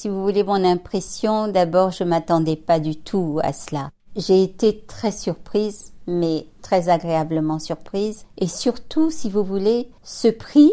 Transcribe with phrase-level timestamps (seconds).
[0.00, 3.90] Si vous voulez mon impression, d'abord, je m'attendais pas du tout à cela.
[4.14, 8.24] J'ai été très surprise, mais très agréablement surprise.
[8.36, 10.70] Et surtout, si vous voulez, ce prix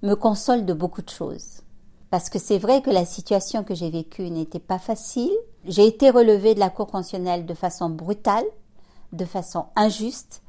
[0.00, 1.60] me console de beaucoup de choses.
[2.08, 5.36] Parce que c'est vrai que la situation que j'ai vécue n'était pas facile.
[5.66, 8.46] J'ai été relevée de la Cour constitutionnelle de façon brutale,
[9.12, 10.40] de façon injuste,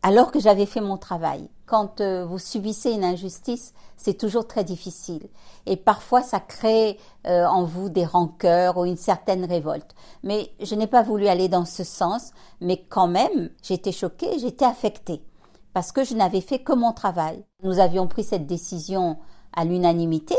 [0.00, 1.50] alors que j'avais fait mon travail.
[1.66, 5.28] Quand euh, vous subissez une injustice, c'est toujours très difficile.
[5.66, 6.96] Et parfois, ça crée
[7.26, 9.96] euh, en vous des rancœurs ou une certaine révolte.
[10.22, 14.64] Mais je n'ai pas voulu aller dans ce sens, mais quand même, j'étais choquée, j'étais
[14.64, 15.22] affectée,
[15.72, 17.44] parce que je n'avais fait que mon travail.
[17.64, 19.18] Nous avions pris cette décision
[19.52, 20.36] à l'unanimité,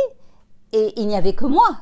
[0.71, 1.81] et il n'y avait que moi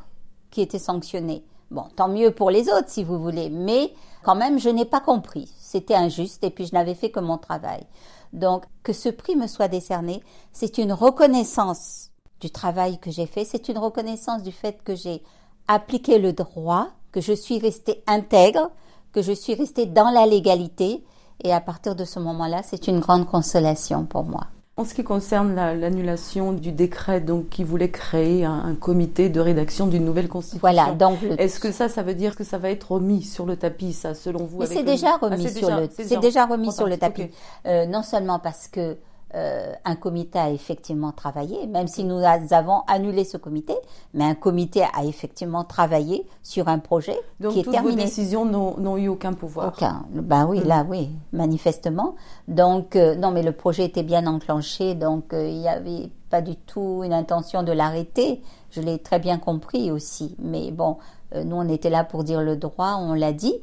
[0.50, 1.45] qui était sanctionné.
[1.70, 5.02] Bon, tant mieux pour les autres si vous voulez, mais quand même, je n'ai pas
[5.02, 5.52] compris.
[5.76, 7.86] C'était injuste et puis je n'avais fait que mon travail.
[8.32, 13.44] Donc, que ce prix me soit décerné, c'est une reconnaissance du travail que j'ai fait,
[13.44, 15.22] c'est une reconnaissance du fait que j'ai
[15.68, 18.72] appliqué le droit, que je suis restée intègre,
[19.12, 21.04] que je suis restée dans la légalité.
[21.44, 24.48] Et à partir de ce moment-là, c'est une grande consolation pour moi.
[24.78, 29.88] En ce qui concerne l'annulation du décret donc qui voulait créer un, comité de rédaction
[29.88, 30.92] d'une nouvelle constitution, voilà.
[30.92, 33.94] Donc est-ce que ça, ça veut dire que ça va être remis sur le tapis,
[33.94, 37.28] ça, selon vous c'est déjà remis sur le, c'est déjà remis sur le tapis.
[37.66, 38.98] Euh, non seulement parce que
[39.36, 43.73] euh, un comité a effectivement travaillé, même si nous avons annulé ce comité,
[44.14, 47.95] mais un comité a effectivement travaillé sur un projet Donc, qui est toutes terminé.
[47.95, 49.73] vos décisions n'ont eu aucun pouvoir.
[49.75, 50.05] Aucun.
[50.09, 50.67] Ben oui, mm.
[50.67, 52.16] là, oui, manifestement.
[52.47, 56.42] Donc, euh, non, mais le projet était bien enclenché, donc euh, il n'y avait pas
[56.42, 58.42] du tout une intention de l'arrêter.
[58.72, 60.36] Je l'ai très bien compris aussi.
[60.39, 60.97] Mais bon,
[61.33, 63.55] nous, on était là pour dire le droit, on l'a dit.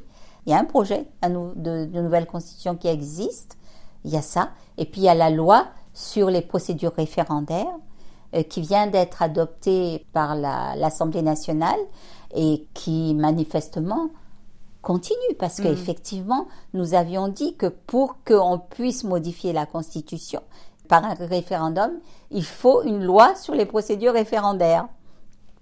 [0.45, 3.57] Il y a un projet à nous, de, de nouvelle constitution qui existe
[4.05, 4.51] il y a ça.
[4.77, 7.75] Et puis il y a la loi sur les procédures référendaires
[8.35, 11.79] euh, qui vient d'être adoptée par l'Assemblée nationale
[12.35, 14.09] et qui manifestement
[14.81, 15.63] continue parce mm.
[15.63, 20.41] qu'effectivement, nous avions dit que pour qu'on puisse modifier la Constitution
[20.87, 21.91] par un référendum,
[22.31, 24.87] il faut une loi sur les procédures référendaires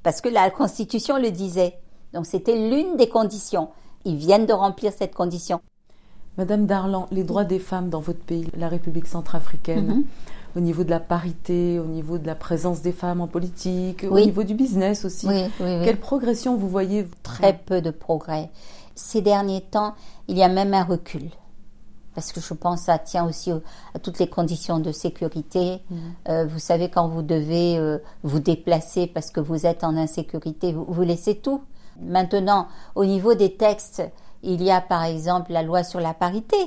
[0.04, 1.78] parce que la Constitution le disait.
[2.14, 3.70] Donc c'était l'une des conditions.
[4.04, 5.62] Ils viennent de remplir cette condition.
[6.38, 10.04] Madame Darlan, les droits des femmes dans votre pays, la République centrafricaine, mhm.
[10.56, 14.20] au niveau de la parité, au niveau de la présence des femmes en politique, au
[14.20, 15.28] niveau du business aussi.
[15.58, 18.50] Quelle progression vous voyez Très peu de progrès.
[18.96, 19.96] Ces derniers temps,
[20.28, 21.30] il y a même un recul.
[22.14, 25.82] Parce que je pense que ça tient aussi à toutes les conditions de sécurité.
[25.90, 25.98] Mhm.
[26.30, 30.74] Euh, vous savez, quand vous devez euh, vous déplacer parce que vous êtes en insécurité,
[30.74, 31.62] vous, vous laissez tout.
[32.02, 34.04] Maintenant, au niveau des textes,
[34.44, 36.58] il y a par exemple la loi sur la parité.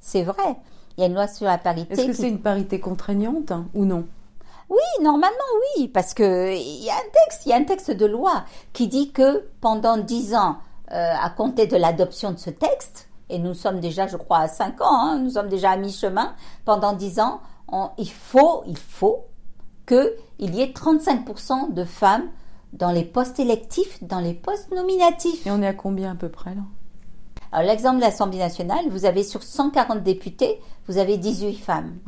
[0.00, 0.56] C'est vrai.
[0.96, 1.94] Il y a une loi sur la parité.
[1.94, 4.06] Est-ce que c'est une parité contraignante hein, ou non?
[4.70, 5.36] Oui, normalement
[5.76, 8.44] oui, parce que il y a un texte, il y a un texte de loi
[8.72, 10.56] qui dit que pendant dix ans,
[10.92, 14.48] euh, à compter de l'adoption de ce texte, et nous sommes déjà, je crois, à
[14.48, 16.34] cinq ans, hein, nous sommes déjà à mi-chemin,
[16.64, 17.40] pendant dix ans,
[17.98, 19.26] il faut, il faut
[19.86, 22.28] qu'il y ait 35% de femmes
[22.72, 25.46] dans les postes électifs, dans les postes nominatifs.
[25.46, 26.62] Et on est à combien à peu près là?
[27.62, 31.98] L'exemple de l'Assemblée nationale, vous avez sur 140 députés, vous avez 18 femmes.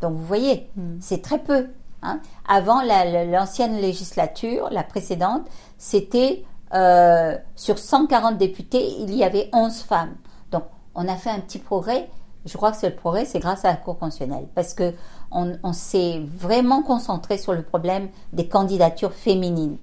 [0.00, 0.98] Donc, vous voyez, hmm.
[1.00, 1.68] c'est très peu.
[2.02, 2.20] Hein.
[2.46, 5.42] Avant l'ancienne législature, la précédente,
[5.78, 6.44] c'était
[6.74, 10.14] euh, sur 140 députés, il y avait 11 femmes.
[10.50, 12.08] Donc, on a fait un petit progrès.
[12.44, 14.92] Je crois que ce progrès, c'est grâce à la Cour constitutionnelle, parce que
[15.36, 19.78] on s'est vraiment concentré sur le problème des candidatures féminines.